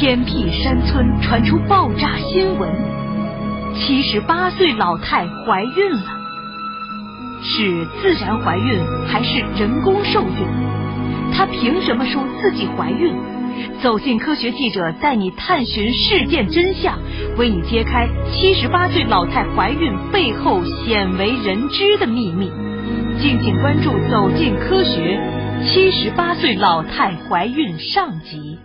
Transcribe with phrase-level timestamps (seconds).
[0.00, 2.70] 偏僻山村传出爆炸新闻，
[3.74, 6.06] 七十八岁老太怀孕了，
[7.42, 10.46] 是自然怀孕还是人工受孕？
[11.34, 13.14] 她凭什么说自己怀孕？
[13.82, 16.98] 走进科学记者带你探寻事件真相，
[17.36, 22.50] 为你揭开七十八岁老太怀孕背后鲜为人知的秘密。
[23.20, 25.20] 敬请关注《走进科学》，
[25.70, 28.58] 七十八岁老太怀孕上集。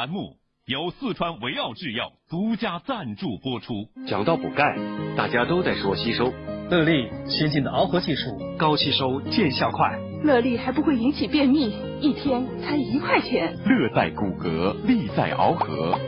[0.00, 3.74] 栏目由四川维奥制药独家赞助播出。
[4.08, 4.74] 讲到补钙，
[5.14, 6.32] 大家都在说吸收。
[6.70, 10.00] 乐力先进的螯合技术，高吸收，见效快。
[10.24, 13.54] 乐力还不会引起便秘，一天才一块钱。
[13.66, 15.98] 乐在骨骼，力在螯合。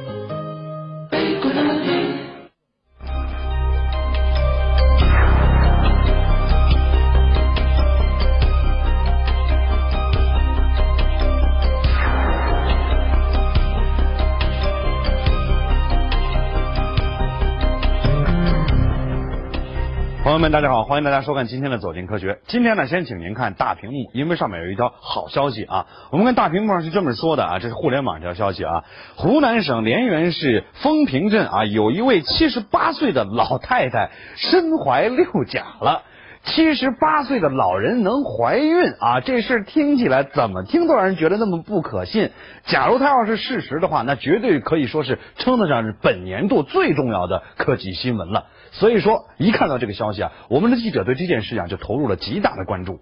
[20.33, 22.33] 朋友们，大家好，欢迎大家收看今天的《走进科学》。
[22.47, 25.87] 今天呢，先请您看大屏幕，因为上面有一条好消息啊。
[26.11, 28.83] 我们看大屏幕上是这么说的啊，这是互联网一条消息啊。
[29.15, 36.01] 湖南省涟源市丰平镇啊，有一位七十八岁的老太太身怀六甲了。
[36.45, 42.31] 七十八岁的老人能怀孕啊，这事听起来怎么听都让人觉得那么不可信。
[42.65, 48.47] 假如它要是事实的话，那绝对可以说是称得上是本年度最重要的科技新闻了。
[48.73, 53.01] 所以说，一看到这个消息啊，我们的记者对这件事啊就投入了极大的关注。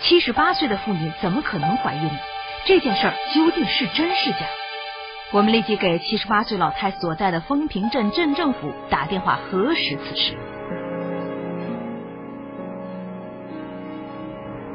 [0.00, 2.18] 七十八岁的妇女怎么可能怀孕呢？
[2.66, 4.38] 这件事儿究竟是真是假？
[5.32, 10.36] 我们立即给七十八岁老太所在的丰平镇镇政府打电话核实此事。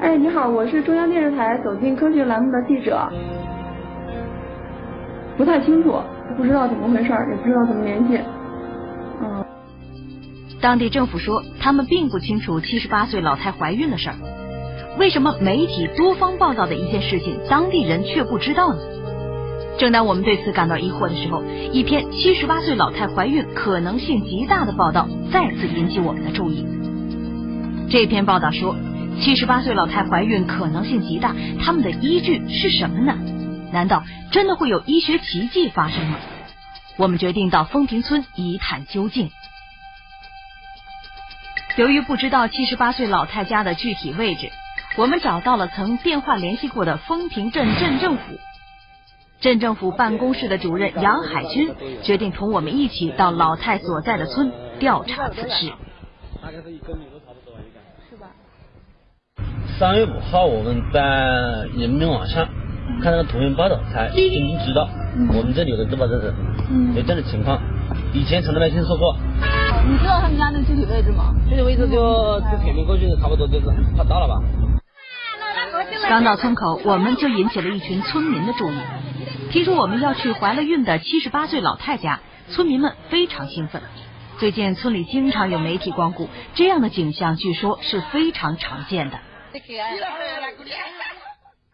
[0.02, 3.12] 哎，你好，我是中央电视台《走进科学》栏目的记者，
[5.38, 6.02] 不太清楚，
[6.38, 8.20] 不知道怎么回事，也不知道怎么联系。
[10.62, 14.16] 当地政府说，他们并不清楚七十八岁老太怀孕的事儿。
[14.98, 18.80] 为什么媒体多方报道的一件事情，当地人却不知道呢？
[19.78, 26.66] 正当我们对此感到疑惑的时候，一篇七十八岁老太怀孕可能性极大的报道再次引起我们的注意。
[27.90, 28.76] 这篇报道说。
[29.22, 33.18] 七十八岁老太怀孕可能性极大，他们的依据是什么呢？
[33.74, 36.16] 难道真的会有医学奇迹发生吗？
[36.96, 39.30] 我们决定到丰平村一探究竟。
[41.80, 44.50] 由于不知道七十八岁老太家的具体位置，
[44.98, 48.22] 我们找到了曾电话联系过的丰平镇镇政府。
[49.40, 51.74] 镇政府办公室的主任杨海军
[52.04, 55.72] 决定同我们一起到老太所在的村调查此事。
[56.42, 57.58] 大概是一公里都差不多。
[59.80, 62.46] 三月五号，我们在人民网上
[63.02, 64.90] 看到个图片报道，才经知道
[65.30, 66.34] 我们这里有个自爆车子，
[66.94, 67.58] 有这样的情况，
[68.12, 69.16] 以前从来没听说过。
[69.88, 71.34] 你知道他们家的具体位置吗？
[71.48, 74.36] 具体位置就就前面过去，差不多就是快到了吧。
[76.08, 78.78] 刚到村口，我们就引起了一群村民的注意。
[79.52, 82.20] 听说我们要去怀了孕的七十八岁老太家，
[82.50, 83.82] 村民们非常兴奋。
[84.38, 89.20] 最近村里经常有媒体光顾，这样的景象据说是非常常见的。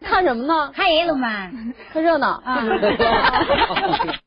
[0.02, 0.72] 看什么呢？
[0.74, 1.50] 看热闹嘛，
[1.92, 2.62] 看热闹啊！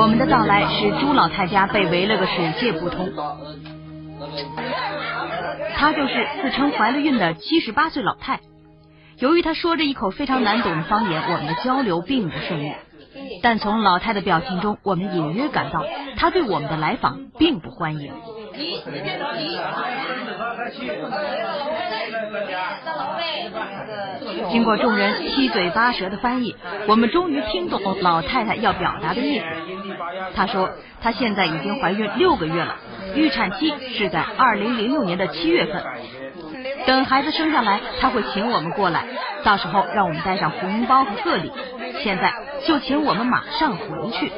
[0.00, 3.12] 我们的到来使朱老太家被围了个水泄不通。
[5.76, 8.40] 她就是自称怀了孕的七十八岁老太。
[9.18, 12.72] 由于她说着一口非常难懂的方言，我们的交流并不顺利。
[13.42, 15.84] 但从老太的表情中，我们隐约感到
[16.20, 18.12] 他对我们的来访并不欢迎。
[24.50, 26.54] 经过众人七嘴八舌的翻译，
[26.86, 29.46] 我们终于听懂老太太要表达的意思。
[30.34, 30.68] 她说，
[31.00, 32.76] 她现在已经怀孕六个月了，
[33.14, 35.82] 预产期是在二零零六年的七月份。
[36.86, 39.06] 等孩子生下来，他会请我们过来，
[39.42, 41.50] 到时候让我们带上红包和贺礼。
[42.02, 42.30] 现在
[42.66, 44.30] 就请我们马上回去。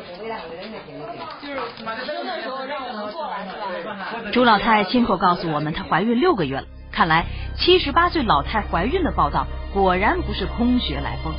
[4.32, 6.64] 朱老太亲口告诉我们，她怀孕六个月了。
[6.90, 7.24] 看来
[7.56, 11.32] 七十八岁老太怀孕的报道果然不是空穴来风，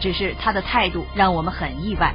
[0.00, 2.14] 只是她的态度让我们很意外。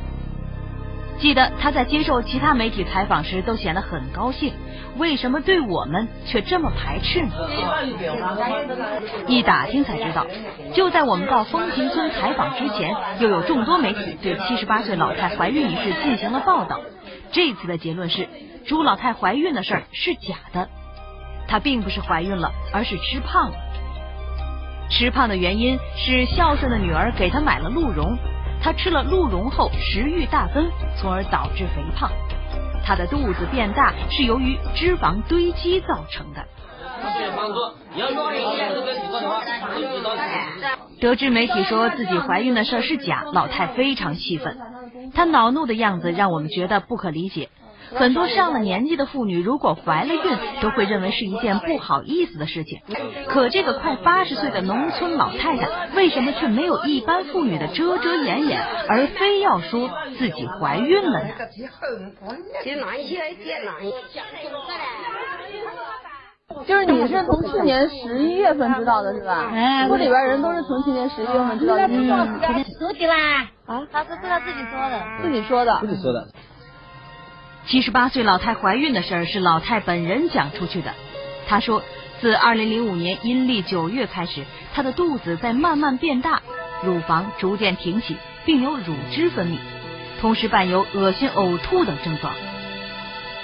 [1.18, 4.54] 记得她在接受其他媒体采访时都显得很高兴，
[4.98, 7.32] 为什么对我们却这么排斥呢？
[9.28, 10.28] 一打听才知道，
[10.74, 16.82] 就在我们到风平村采访之前，又有众多媒体对七十八岁老太怀孕一事进行了报道。
[17.32, 18.28] 这次的结论是，
[18.66, 20.70] 朱老太怀孕的事儿是假的。
[21.48, 23.58] 她并不是怀孕了，而是吃胖了。
[24.90, 28.18] 吃胖的原因是孝顺的女儿给她买了鹿茸，
[28.62, 32.12] 她吃了鹿茸后食欲大增，从而导致肥胖。
[32.86, 36.46] 她的肚子变大是由于脂肪堆积造成的。
[41.00, 44.58] 得知媒体说自己怀孕的事是假，老太非常气愤，
[45.14, 47.50] 她恼怒的样子让我们觉得不可理解。
[47.96, 50.22] 很多上了年纪的妇女，如果怀了孕，
[50.60, 52.82] 都会认为是一件不好意思的事情。
[53.30, 61.30] 可这个快八十岁的农村老太太，为什么却没有一般妇女的遮遮掩掩，而非要说自己怀孕了呢？
[66.66, 69.50] 就是你是从去年十一月份知道的是吧？
[69.90, 71.88] 屋里边人都是从去年十一月份知道的
[73.08, 76.28] 啦，啊，他是是他自己说的，自己说的，自己说的。
[77.66, 80.94] 七十八岁老太怀孕的事儿是老太本人讲出去的。
[81.50, 81.84] 她说，
[82.22, 86.42] 自二零零五年阴历九月开始，她的肚子在慢慢变大，
[86.86, 88.16] 乳房逐渐挺起，
[88.46, 89.58] 并有乳汁分泌，
[90.22, 92.34] 同时伴有恶心、呕吐等症状。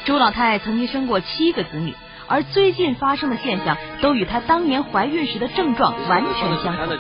[0.06, 1.94] 朱老太曾经生过七个子女，
[2.28, 6.98] 而最近发生的现象都与她当年怀孕时的症状完全相同。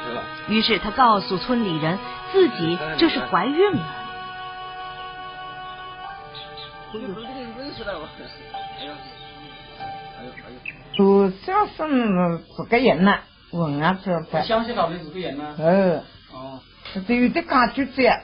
[0.49, 1.97] 于是她告诉村里人，
[2.33, 3.87] 自己这是怀孕了。
[12.69, 13.19] 个人呐，
[13.51, 14.39] 问啊这不。
[14.41, 15.55] 相信个人呢？
[15.59, 16.03] 哦。
[16.33, 16.59] 哦。
[17.07, 18.17] 这有的感觉这样。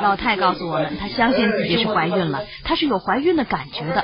[0.00, 4.02] 老太告诉我们，她相信自己是怀孕了，她是有怀孕的感觉的。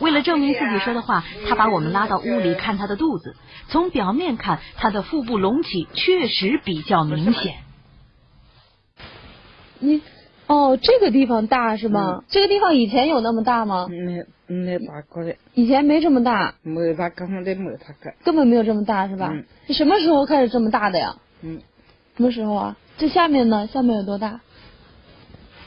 [0.00, 3.36] 为了证明自己说的话，她把我们拉到屋里看她的肚子。
[3.68, 7.54] 从表面看，她的腹部隆起确实比较明显。
[9.82, 10.00] 你。
[10.48, 12.24] 哦，这个地方大是吗？
[12.28, 13.86] 这个地方以前有那么大吗？
[13.88, 15.34] 没没大过的。
[15.54, 16.56] 以前没这么大。
[16.62, 18.12] 没大，根本没大个。
[18.22, 19.30] 根本没有这么大是吧？
[19.32, 19.44] 嗯。
[19.66, 21.16] 你什么时候开始这么大的呀？
[21.42, 21.60] 嗯。
[22.16, 22.76] 什么时候啊？
[22.98, 23.66] 这下面呢？
[23.68, 24.40] 下面有多大？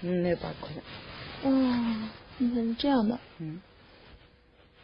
[0.03, 1.49] 嗯，没大过的。
[1.49, 3.17] 哦，你看是这样的。
[3.39, 3.59] 嗯。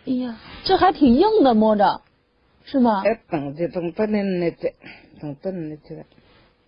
[0.08, 2.02] 哎呀，这还挺硬的，摸着，
[2.66, 3.04] 是吗？
[3.06, 4.74] 哎，等着等不能那这，
[5.20, 6.04] 等不能那这。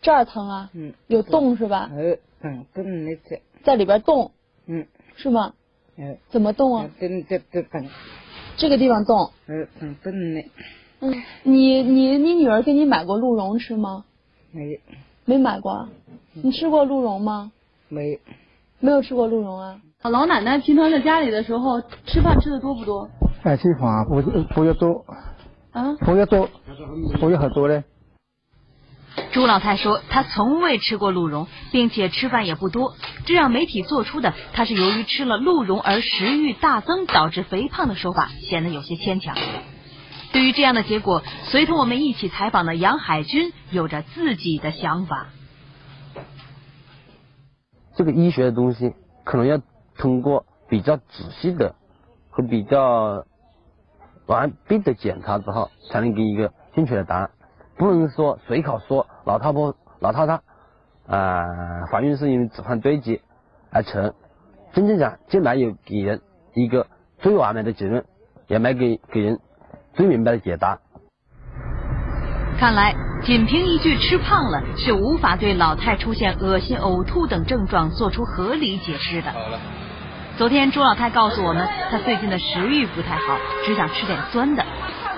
[0.02, 0.70] 这儿疼啊？
[0.74, 0.94] 嗯。
[1.08, 1.90] 有洞是吧？
[1.96, 2.12] 呃。
[2.12, 2.18] 嗯，
[2.52, 4.32] 那在在里边动，
[4.68, 4.86] 嗯，
[5.16, 5.54] 是吗？
[5.98, 6.90] 嗯，怎么动啊？
[7.00, 7.90] 动动动动，
[8.58, 9.32] 这个地方动。
[9.48, 10.46] 嗯，嗯，不能那。
[11.00, 14.06] 嗯，你你你女儿给你买过鹿茸吃吗？
[14.52, 14.80] 没。
[15.26, 15.88] 没买过？
[16.34, 17.52] 你吃过鹿茸吗？
[17.90, 18.20] 没。
[18.80, 19.80] 没有吃过鹿茸啊？
[20.04, 23.10] 老奶奶平常在家里的时候吃饭吃的多不多？
[23.44, 24.22] 哎，吃饭不
[24.54, 25.06] 不要多。
[25.72, 25.96] 啊？
[26.02, 26.50] 不要多，
[27.20, 27.84] 不要很多嘞。
[29.34, 32.96] 朱老太说，她从未吃过鹿茸，并且吃饭也不多，
[33.26, 39.36] 这让媒体做出的她是由于吃了鹿茸而食欲大增导致肥胖的说法显得有些牵强。
[40.32, 45.30] 对于这样的结果，随同我们一起采访的杨海军有着自己的想法。
[47.96, 48.94] 这个医学的东西，
[49.24, 49.60] 可能要
[49.98, 51.74] 通过比较仔细的
[52.30, 53.26] 和比较
[54.28, 57.32] 完备的检查之后，才能给一个正确的答案。
[57.78, 60.40] 不能说随口说老太婆老太太
[61.08, 63.22] 呃怀孕是因为脂肪堆积
[63.72, 64.14] 而成，
[64.74, 66.22] 真正讲就没有给人
[66.54, 66.88] 一个
[67.20, 68.06] 最完美的结论，
[68.48, 69.40] 也没给给人
[69.94, 70.80] 最明白的解答。
[72.60, 79.34] 看来仅凭一句吃胖了是无法对老太出现恶心、呕吐等症状做出合理解释的。
[80.38, 84.64] 昨天朱老太告诉我们，她最近的食欲不太好，只想吃点酸的，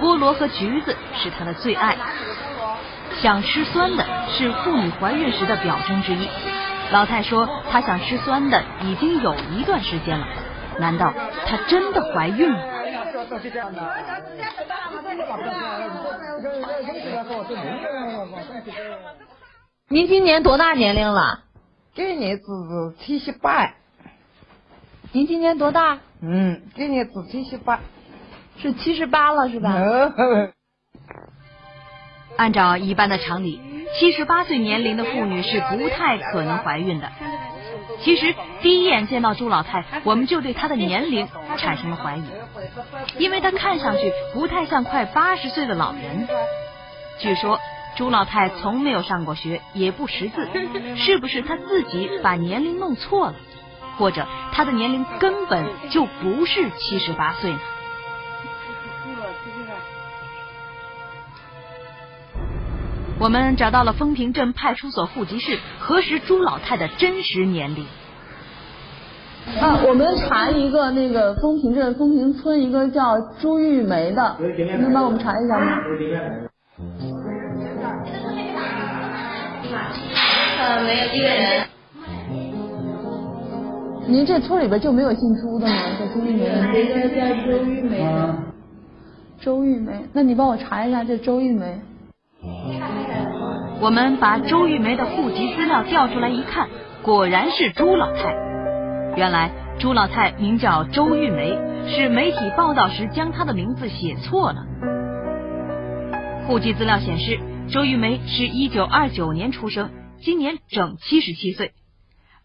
[0.02, 1.96] 菠萝和橘子是她的最爱。
[3.22, 6.28] 想吃酸的是妇女怀孕时的表征之一。
[6.92, 10.28] 老太说她想吃酸的已经有一段时间了，
[10.80, 11.14] 难道
[11.46, 12.76] 她真的怀孕了？
[19.88, 21.42] 您今年多大年龄了？
[21.94, 23.74] 今年只是七十八。
[25.12, 26.00] 您今年多大？
[26.22, 27.80] 嗯，今年只七十八，
[28.62, 29.76] 是七十八了是吧？
[32.38, 33.62] 按照一般的常理，
[33.98, 37.10] 七十八岁年龄的妇女是不太可能怀孕的。
[38.02, 42.24] 其实第一眼见到朱老太，我们就对她的年龄产生了怀疑，
[43.18, 46.28] 因为她看上去不太像快八十岁的老人。
[47.20, 47.58] 据说
[47.96, 50.50] 朱老太从没有上过学，也不识字，
[50.98, 53.36] 是不是她自己把年龄弄错了，
[53.98, 57.60] 或者她的年龄根本就不是七十八岁呢？
[63.18, 67.86] 我们找到了丰平镇派出所户籍室，核实朱老太的真实年龄。
[69.60, 74.36] 啊，我们查一个那个丰平镇丰平村一个叫朱玉梅的，
[74.80, 75.78] 能帮我们查一下吗？
[80.60, 81.68] 呃，没有一个人。
[84.08, 85.74] 您这村里边就没有姓朱的吗？
[86.00, 86.44] 叫朱玉梅。
[86.82, 88.36] 一个叫周玉梅的。
[89.40, 91.80] 周玉梅，那你帮我查一下这周玉梅。
[93.82, 96.70] 我们把周玉梅的户籍资料调出来一看，
[97.04, 98.34] 果然是朱老太。
[99.16, 104.66] 原来朱老太名叫周玉梅，是媒体报道时将她的名字写错了。
[106.48, 111.74] 户籍资料显示，周玉梅是一九二九年出生，今年整七十七岁。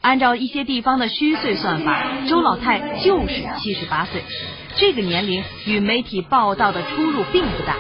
[0.03, 4.23] 按照一些地方的虚岁算法，周老太就是七十八岁。
[4.77, 7.77] 这个年龄与媒体报道的出入并不大。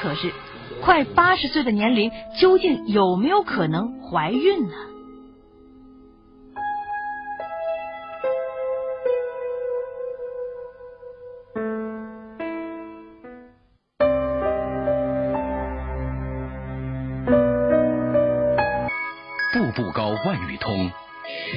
[0.00, 0.32] 可是。
[0.82, 4.74] 快八十岁的年龄，究竟有没有可能怀孕呢？
[19.52, 20.90] 步步高外语通，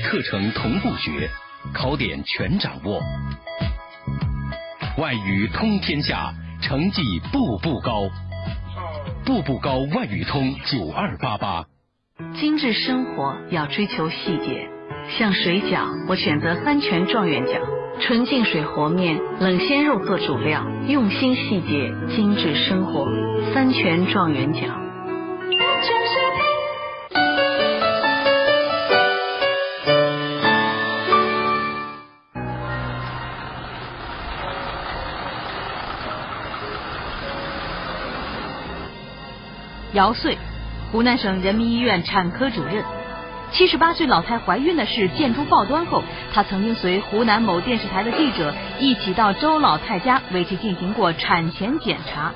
[0.04, 1.30] 课程同步学，
[1.74, 3.00] 考点全掌握，
[4.98, 7.01] 外语通天下，成绩
[7.32, 8.10] 步步高。
[9.25, 11.66] 步步高外语通九二八八，
[12.34, 14.68] 精致生活要追求细节。
[15.18, 17.60] 像水饺，我选择三全状元饺，
[18.00, 23.08] 纯净水和面，冷鲜肉做主料，用心细节，精致生活，
[23.54, 24.90] 三全状元饺。
[39.93, 40.38] 姚穗，
[40.91, 42.83] 湖南省人民医院产科主任。
[43.51, 46.01] 七十八岁老太怀孕的事见诸报端后，
[46.33, 52.31] 她曾经随湖南某电视台的记者一起到周老太家为其进行过产前检查。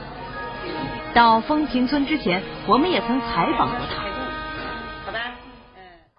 [1.14, 4.04] 到风平村之前，我们也曾采访过她。
[5.06, 5.20] 好的。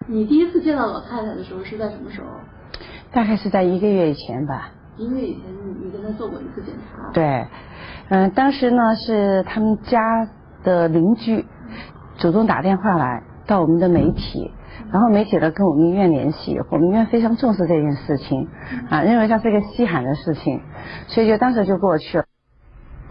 [0.07, 2.27] 你第一次见到老太太的时候是在什么时候？
[3.11, 4.71] 大概是在一个月以前吧。
[4.97, 5.43] 一个月以前，
[5.85, 7.11] 你跟她做过一次检查。
[7.13, 7.45] 对，
[8.09, 9.99] 嗯，当时呢是他们家。
[10.63, 11.45] 的邻居
[12.17, 14.51] 主动打电话来到我们的媒体，
[14.91, 18.47] 然后媒体呢跟我们医院联系，我们医院非常重视这件事情
[18.89, 20.61] 啊，认为它是一个稀罕的事情，
[21.07, 22.25] 所以就当时就过去了。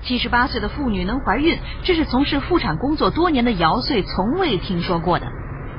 [0.03, 5.27] 七十八岁的妇女能怀孕，这是从事妇产工作多年的姚穗从未听说过的。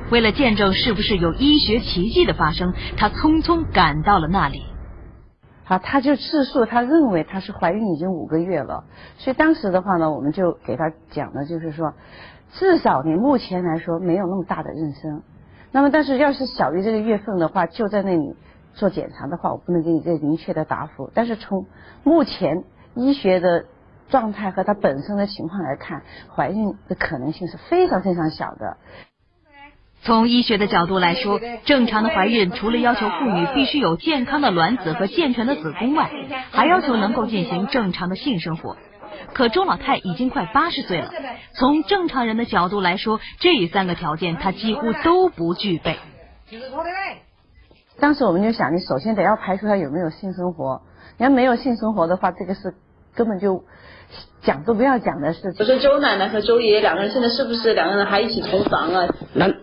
[0.10, 4.64] 为了见证是不是有医学奇迹的发生，她匆匆赶到了那里。
[5.68, 8.86] 啊，他就自述，他认为他是怀孕已经五个月了，
[9.18, 11.94] 所以当时的话呢，我们就给他讲的就是说，
[12.54, 15.22] 至少你目前来说没有那么大的妊娠，
[15.74, 18.36] 那么但是要是小于这个月份的话，就在那里
[18.76, 21.12] 做检查的话，我不能给你这个明确的答复。
[21.14, 21.66] 但是从
[22.04, 22.64] 目前
[22.96, 23.66] 医学的
[24.08, 28.78] 状态和他本身的情况来看，怀孕的可能性是非常非常小的。
[30.04, 36.10] 从医学的角度来说，正常的怀孕除了要求妇女必须有健康的卵子和健全的子宫外，
[36.52, 38.78] 还要求能够进行正常的性生活。
[39.34, 41.12] 可周老太已经快八十岁了，
[41.54, 45.98] 从正常人的角度来说，这三个条件她几乎都不具备。
[48.00, 50.84] 当时我们就想，你首先得要排除她有没有性生活。
[51.18, 52.76] 你要没有性生活的话，这个是
[53.16, 53.66] 根本就
[54.42, 55.56] 讲都不要讲的事情。
[55.60, 59.08] 我说周奶奶和周爷爷两个人现在是不是两个人还一起同房啊？
[59.34, 59.54] 那。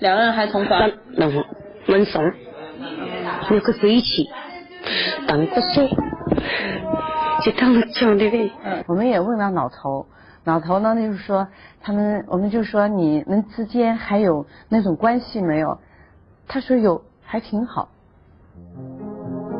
[0.00, 1.42] 两个人还同房，然后
[1.88, 2.22] 晚上
[3.50, 4.28] 有个水起，
[5.26, 5.88] 当个睡，
[7.44, 8.52] 就当了讲的呗。
[8.86, 10.06] 我们也问了老头，
[10.44, 11.48] 老头呢就是说，
[11.82, 15.78] 他们我们就说你们之间还有那种关系没有？
[16.46, 17.88] 他说有，还挺好。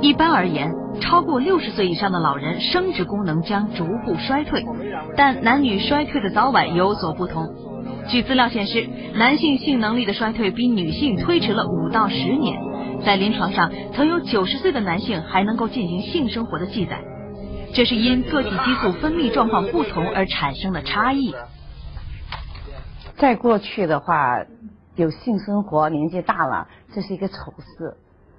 [0.01, 4.65] 一般而言，超过六十岁以上的老人生殖功能将逐步衰退，
[5.17, 7.53] 但男女衰退的早晚有所不同。
[8.09, 12.59] 据资料显示，男性性能力的衰退比女性推迟了五到十年。
[13.05, 17.01] 在临床上，曾有九十岁的男性还能够进行性生活的记载，
[17.75, 21.35] 这是因个体激素分泌状况不同而产生的差异。
[23.19, 24.45] 在过去的话，
[24.97, 27.97] 有性生活年纪大了，这是一个丑事，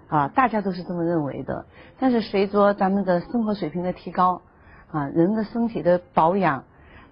[0.07, 1.65] 啊，大家都是这么认为的。
[1.99, 4.41] 但是随着咱们的生活水平的提高，
[4.91, 6.63] 啊，人的身体的保养，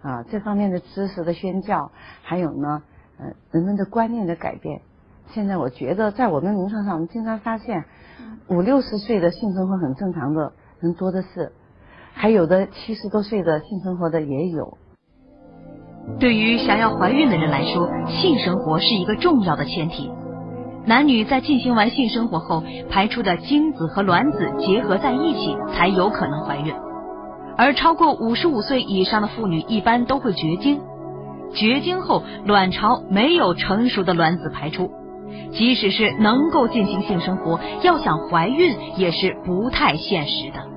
[0.07, 1.91] 啊，这方面的知识的宣教，
[2.23, 2.81] 还有呢，
[3.19, 4.79] 呃，人们的观念的改变，
[5.33, 7.83] 现在我觉得在我们临床上，我们经常发现，
[8.47, 11.51] 五六十岁的性生活很正常的人多的是，
[12.13, 14.77] 还有的七十多岁的性生活的也有。
[16.19, 20.09] 对于想要怀孕的人来说，性生活是一个重要的前提。
[20.85, 26.73] 男女在进行完性生活后，排出的精子和卵子结合在一起，才有可能怀孕。
[27.57, 30.79] 而超过五十五岁以上的妇女一般都会绝经，
[31.53, 34.91] 绝经后卵巢没有成熟的卵子排出，
[35.51, 40.67] 即使是能够进行性生活，要想怀孕也是不太现实的。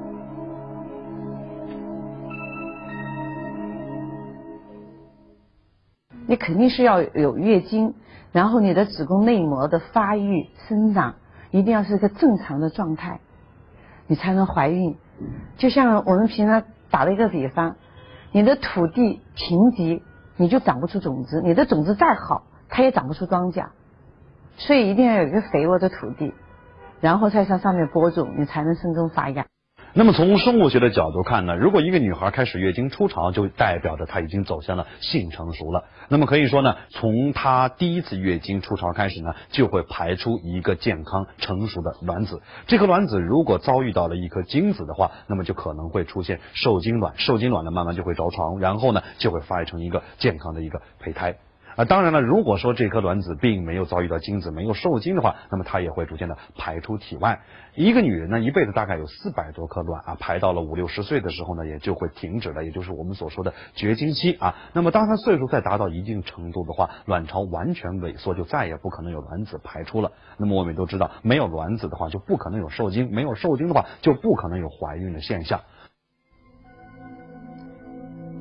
[6.27, 7.93] 你肯定是要有月经，
[8.33, 11.17] 然后你的子宫内膜的发育生长
[11.51, 13.21] 一定要是个正常的状态，
[14.07, 14.97] 你才能怀孕。
[15.59, 17.77] 就像我们平常打了一个比方，
[18.33, 20.03] 你的土地贫瘠，
[20.37, 23.67] 你就长不出种子；你的种子再好，它也长不出庄稼。
[24.57, 26.35] 所以一定要有一个肥沃的土地，
[27.01, 29.47] 然后再向上面播种，你才能生根发芽。
[29.93, 35.85] 那么从生物学的角度看呢，如果一个女孩开始月经初潮，就代表着她已经走向了性成熟了。
[36.09, 42.41] 那么可以说呢，从她第一次月经初潮开始呢，就会排出一个健康成熟的卵子。
[42.69, 51.35] 这颗卵子如果遭遇到了一颗精子的话，那么就可能会出现受精卵，受精卵呢慢慢就会着床，然后呢就会发育成一个健康的一个胚胎。
[51.77, 57.41] 啊，当然了，如果说这颗卵子并没有遭遇到精子，没有受精的话，那么它也会逐渐的排出体外。
[57.75, 64.57] 一个女人呢，一辈子大概有四百多颗卵啊，排到了五六十岁的时候呢，也就会停止了，也就是我们所说的绝经期啊。
[64.73, 70.11] 那么当她岁数再达到一定程度的话，卵巢完全萎缩，就再也不可能有卵子排出了。
[70.37, 75.61] 那么我们都知道，没有卵子的话，就不可能有受精；没有受精的话，就不可能有怀孕的现象。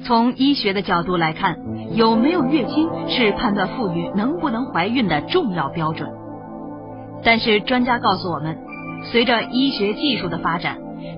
[0.06, 1.60] 从医学的角度来看，
[1.94, 6.10] 有没有月经是判断妇女能不能怀孕的重要标准。
[7.24, 8.58] 但是专家告诉我们，
[9.12, 10.78] 随着医学技术的发展，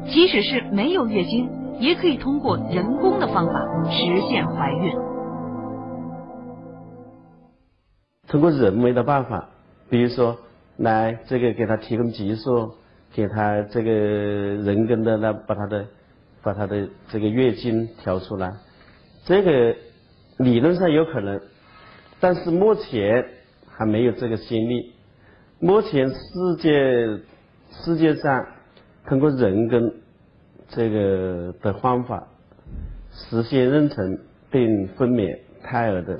[0.09, 3.53] 即使是没有月经，也可以通过人工的方法
[3.89, 4.93] 实现怀孕。
[8.27, 9.49] 通过人为的办法，
[9.89, 10.37] 比如说
[10.77, 12.71] 来这个给他提供激素，
[13.13, 15.85] 给他这个人工的来把他的
[16.41, 18.53] 把他的这个月经调出来。
[19.23, 19.75] 这个
[20.39, 21.39] 理论上有可能，
[22.19, 23.23] 但是目前
[23.67, 24.93] 还没有这个先例。
[25.59, 26.71] 目前世界
[27.69, 28.47] 世界上
[29.07, 29.93] 通过人工
[30.69, 32.27] 这个的方法
[33.13, 36.19] 实现妊娠并分娩胎儿的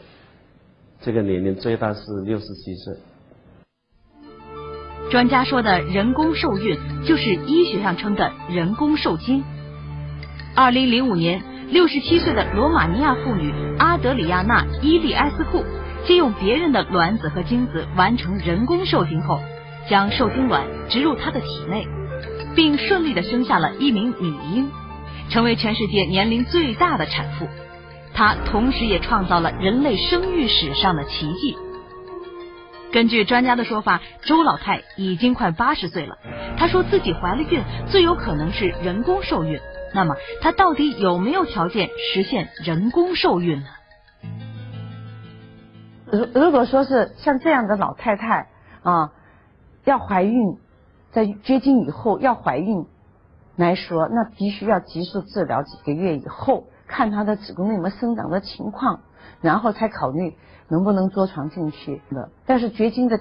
[1.01, 2.95] 这个年龄最大是六十七岁。
[5.09, 9.43] 专家说的人工受孕，就是医学上称的人工受精。
[10.55, 11.50] 二零零五年。
[11.71, 15.63] 六十七岁的罗马尼亚妇女阿德里亚娜·伊利埃斯库，
[16.05, 19.39] 借用别人的卵子和精子完成人工受精后，
[19.89, 21.87] 将受精卵植入她的体内，
[22.57, 24.69] 并顺利的生下了一名女婴，
[25.29, 27.47] 成为全世界年龄最大的产妇。
[28.13, 31.55] 她同时也创造了人类生育史上的奇迹。
[32.91, 36.17] 根据专家的说法，周老太已经快八十岁了。
[36.57, 39.57] 她说自己怀了孕，最有可能是人工受孕。
[39.93, 43.67] 那么，她到底有没有条件实现人工受孕呢？
[46.11, 48.47] 如如果说是像这样的老太太
[48.83, 49.11] 啊，
[49.83, 50.57] 要怀孕，
[51.11, 52.85] 在绝经以后要怀孕
[53.55, 59.01] 来说，那必须要急速治疗几个月以后，看她的子宫内膜生长的情况，
[59.41, 60.35] 然后才考虑
[60.67, 62.29] 能不能着床进去的。
[62.45, 63.19] 但是绝经的。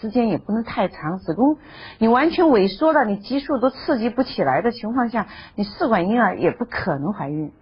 [0.00, 1.58] 时间也不能太长，子宫
[1.98, 7.52] 你完全萎缩了，你激素都刺激不起来的情况下，你试管婴儿也不可能怀孕。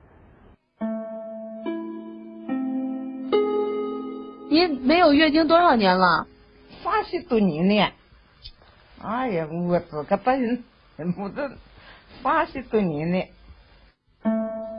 [4.51, 6.27] 你没有月经多少年了？
[6.83, 7.93] 三十多年了。
[9.03, 10.65] 哎呀，我这个本人
[10.97, 11.51] 没得
[12.23, 13.27] 三十多年了。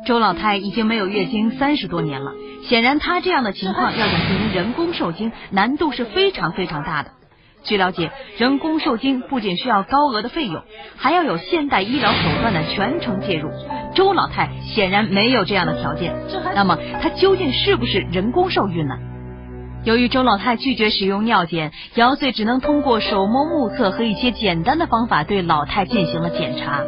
[0.05, 2.31] 周老太已经没有月经三十多年了，
[2.63, 7.11] 显然她这样的情况要想进行人工受精，难度是非常非常大的。
[7.65, 10.61] 据了解，人工受精不仅需要高额的费用，
[10.95, 13.49] 还要有现代医疗手段的全程介入。
[13.93, 16.13] 周老太显然没有这样的条件，
[16.53, 18.95] 那么她究竟是不是人工受孕呢？
[19.83, 26.81] 由于周老太拒绝使用尿检，姚穗只能通过手摸目测和一些简单的方法对老太进行了检查。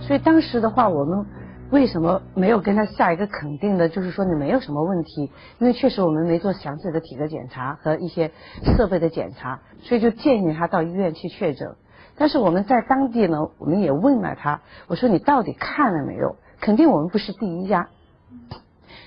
[0.00, 1.26] 所以当时的话，我们
[1.70, 5.32] 为什么没有跟他下一个肯定的，就是说你没有什么问题？
[5.58, 8.30] 因为确实我们没做详细的体格检查和一些
[8.76, 11.74] 设备的检查，所以就建议他到医院去确诊。
[12.16, 16.36] 但是我们在当地呢，我们也问了他，我说你到底看了没有？
[16.60, 17.88] 肯定我们不是第一家。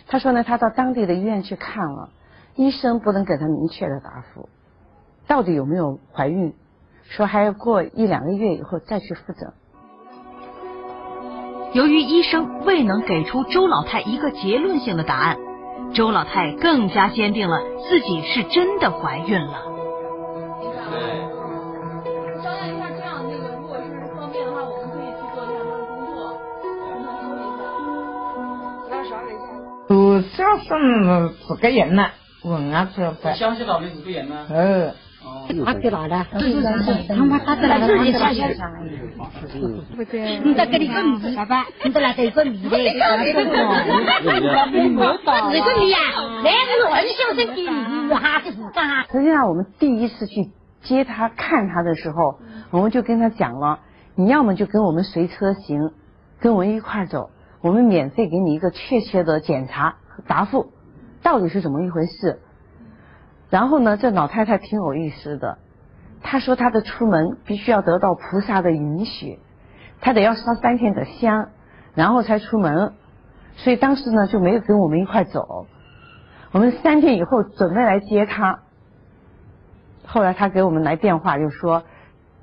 [0.07, 2.09] 他说呢，他到当地的医院去看了，
[2.55, 4.49] 医生不能给他明确的答复，
[5.27, 6.53] 到底有没有怀孕？
[7.03, 9.53] 说还要过一两个月以后再去复诊。
[11.73, 15.37] 由于医生未能给出周老太一个结论性的答案，
[15.93, 19.65] 周老太更加坚定了自己是真的怀孕了。
[22.41, 23.83] 商量一下，这样那个如果是
[24.15, 27.61] 方便的话，我们可以去做一下他的工作，跟他说一下。
[28.89, 29.39] 那啥一下？
[29.87, 30.67] 都相信
[31.45, 32.11] 自个人了，
[32.43, 33.29] 问啊这不。
[33.35, 34.47] 相信了你自个人呢？
[34.49, 34.91] 嗯。
[35.65, 36.25] 他给哪的？
[37.15, 38.39] 他妈他在那自己下去。
[40.43, 42.77] 你再给你个米，爸爸，你再来给一个米的。
[42.79, 42.99] 一个
[45.79, 45.97] 米呀，
[46.43, 47.67] 那个很小声给你
[48.13, 49.07] 哈是干哈？
[49.11, 50.51] 实际上，我们第一次去
[50.83, 52.39] 接他看他的时候，
[52.69, 53.79] 我们就跟他讲了，
[54.15, 55.91] 你要么就跟我们随车行，
[56.39, 59.95] 跟我们一块走，我们免费给你一个确切的检查
[60.27, 60.71] 答复，
[61.23, 62.39] 到底是怎么一回事。
[63.49, 65.57] 然后呢，这老太太挺有意思的，
[66.21, 69.39] 她说她的出门必须要得到菩萨的允许，
[70.01, 71.49] 她得要烧三天的香，
[71.95, 72.93] 然后才出门，
[73.55, 75.65] 所以当时呢就没有跟我们一块走。
[76.51, 78.59] 我们三天以后准备来接她，
[80.05, 81.81] 后来她给我们来电话就说，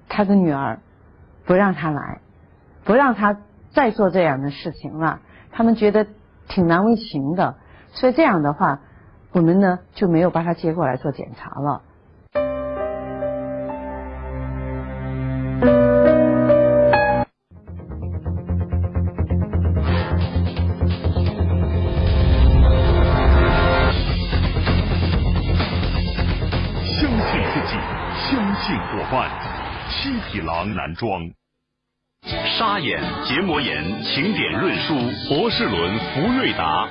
[0.09, 0.81] 她的女儿
[1.45, 2.21] 不让她来，
[2.85, 3.38] 不让她
[3.71, 5.21] 再做这样的事情了，
[5.53, 6.05] 他们觉得
[6.49, 7.55] 挺难为情的，
[7.92, 8.81] 所以这样的话。
[9.37, 11.83] 我们呢就没有把他接过来做检查了。
[26.99, 27.77] 相信自己，
[28.31, 29.29] 相信伙伴。
[29.90, 31.31] 七匹狼男装，
[32.57, 34.94] 沙眼、结膜炎，请点润舒、
[35.29, 36.88] 博士伦、福瑞达。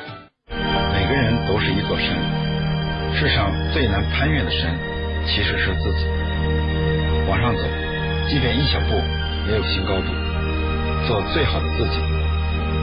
[1.06, 2.18] 每个人都是一座山，
[3.14, 4.76] 世上最难攀越的山，
[5.28, 6.08] 其实是自己。
[7.30, 7.62] 往上走，
[8.28, 8.96] 即便一小步，
[9.48, 10.08] 也有新高度。
[11.08, 12.00] 做最好的自己，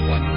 [0.06, 0.30] 我能。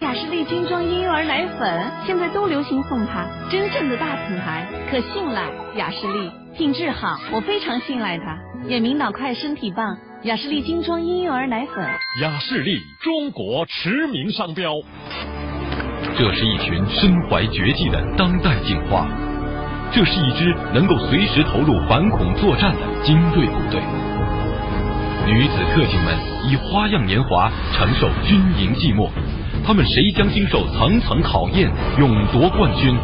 [0.00, 5.48] 雅士利精装婴幼儿奶粉现在都流行送它，真正的大品牌，可信赖。
[5.76, 8.36] 雅士利品质好，我非常信赖它。
[8.66, 9.96] 眼明脑快，身体棒。
[10.24, 11.84] 雅士利精装婴幼儿奶粉，
[12.20, 14.72] 雅士利中国驰名商标。
[16.18, 19.06] 这是一群身怀绝技的当代警花，
[19.90, 23.80] 这是一支能够随时投入反恐作战的精锐部队。
[25.26, 26.14] 女子特警们
[26.50, 29.08] 以花样年华承受军营寂寞。
[29.64, 32.94] 他们谁将经受层层考验，勇夺冠军？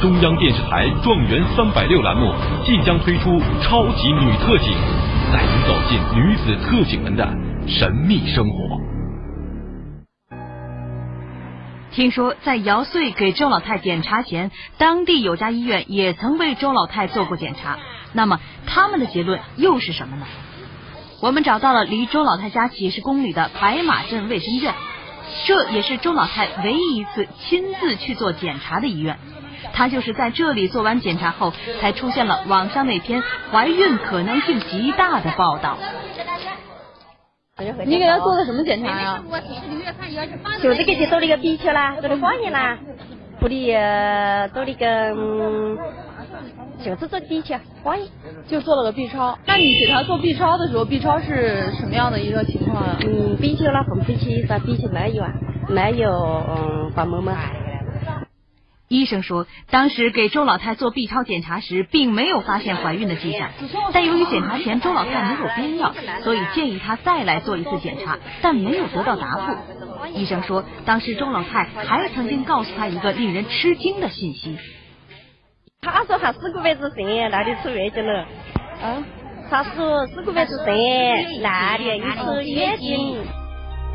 [0.00, 2.32] 中央电视台《状元三百六》栏目
[2.64, 4.74] 即将推出超级女特警，
[5.32, 7.26] 带您走进女子特警们的
[7.66, 8.93] 神秘生活。
[11.94, 17.78] 听说在姚穗给周老太检查前，当地有家医院也曾为周老太做过检查。
[18.12, 20.26] 那么他们的结论又是什么呢？
[21.20, 24.74] 我们找到了离周老太家几十公里的白马镇卫生院。
[25.46, 29.16] 这也是周老太唯一一次亲自去做检查的医院，
[29.72, 35.78] 她就是在这里做完检查后，才出现了网上那篇怀孕可能性极大的报道。
[37.84, 39.22] 你给他做的什么检查呀？
[40.60, 42.76] 就是给去做那个 B 超啦，做了化验啦，
[43.38, 45.14] 做的做了个。
[46.84, 48.08] 就是做 B 超，化验，
[48.48, 49.38] 就做了个 B 超。
[49.46, 52.98] 那你给他做 B 超的时候，B 超是什么样的一个情况啊？
[53.06, 55.30] 嗯，B 超那缝回去啥 B 超没有啊？
[55.68, 57.32] 没有，嗯，把妈妈。
[58.94, 63.50] 医生说，当时给周老太做 B 超检查时，并没有发现怀孕的迹象。
[63.92, 69.56] 但由于检查前周老太没有憋尿，所以建议她再来做一次检查，但没有得到答复。
[70.14, 74.56] 医生说，当时周老太还曾经告诉她一个令人吃惊的信息。
[75.82, 78.26] 他说他四个月子生，那里出月经了。
[78.80, 79.04] 嗯，
[79.50, 80.66] 他说四个月子生，
[81.42, 83.43] 那里出月经。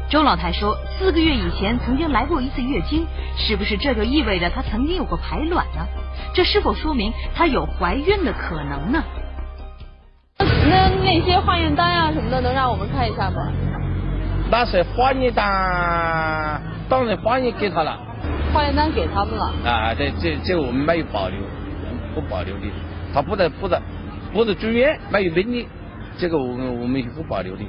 [0.10, 3.06] 周老太说，四个月以前曾经来过一次月经，
[3.38, 5.86] 是不是这就意味着她曾经有过排卵呢？
[6.34, 9.04] 这是否说明她有怀孕的可能呢？
[10.40, 13.52] 那那些化验单啊什么的，能让我们看一下吗？
[14.50, 18.00] 那是化验单，当然化验给他了。
[18.52, 19.54] 化验单给他们了。
[19.64, 21.38] 啊，这这这我们没有保留。
[22.16, 22.66] 不保留的，
[23.14, 23.80] 他不得不得
[24.34, 25.68] 不得住院，没有病例，
[26.18, 27.62] 这个我们我们是不保留的。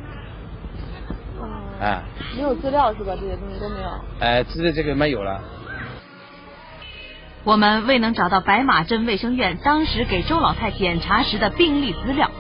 [1.81, 2.05] 啊。
[2.37, 3.15] 没有资料是吧？
[3.21, 3.89] 这些东西都没有。
[4.21, 5.41] 哎，资料这个没有了。
[7.43, 12.31] 我们未能找到白马镇卫生院当时给周老太检查时的病历资料，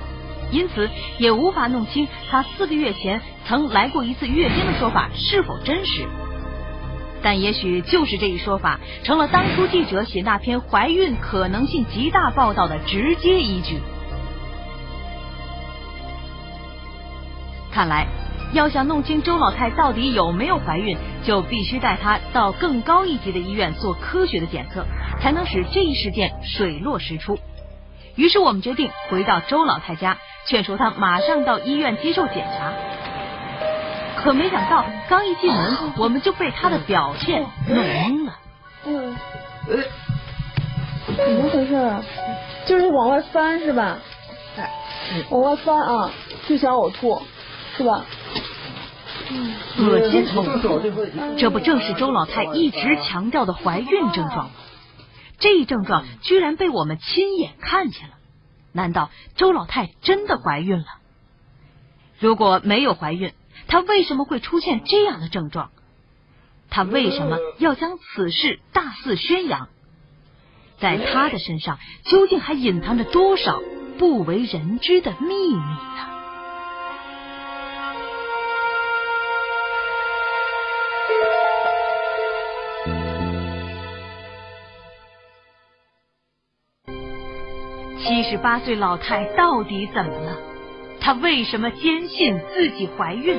[0.50, 6.07] 因此也无法弄清她四个月前曾来过一次月经的说法是否真实。
[7.22, 13.79] 但也许就是这一说法，成了当初记者写那篇怀孕可能性极大报道的直接依据。
[17.72, 18.07] 看来，
[18.53, 24.85] 要想弄清周老太到底有没有怀孕，就必须带她到更高一级的医院做科学的检测，
[25.21, 27.39] 才能使这一事件水落石出。
[28.17, 32.73] 于是我们决定回到周老太家，劝说她马上到医院接受检查。
[34.17, 38.39] 可没想到，刚一进门，我们就被她的表现弄懵了。
[38.85, 39.17] 嗯，
[41.07, 42.03] 怎么回事啊？
[42.67, 43.99] 就是往外翻是吧？
[45.31, 46.11] 往外翻啊，
[46.49, 47.23] 就想呕吐，
[47.77, 48.05] 是吧？
[49.79, 54.51] 恶心呕吐，这不正是周老太一直强调的怀孕症状吗？
[55.38, 58.14] 这一症状居然被我们亲眼看见了，
[58.73, 60.85] 难道周老太真的怀孕了？
[62.19, 63.33] 如果没有怀孕，
[63.66, 65.71] 她为什么会出现这样的症状？
[66.69, 69.69] 她为什么要将此事大肆宣扬？
[70.79, 73.62] 在她的身上究竟还隐藏着多少
[73.99, 76.20] 不为人知的秘密呢？
[88.42, 90.37] 八岁老太到底怎么了？
[91.00, 93.37] 她为什么坚信自己怀孕？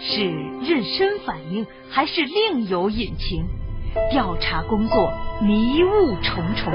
[0.00, 3.46] 是妊娠反应，还是另有隐情？
[4.10, 6.72] 调查工作迷雾重重，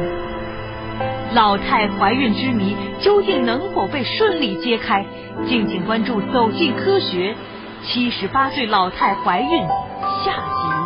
[1.34, 5.06] 老太怀孕之谜究竟能否被顺利揭开？
[5.48, 7.34] 敬请关注《走进科学》，
[7.86, 9.68] 七十八岁老太怀孕
[10.26, 10.81] 下集。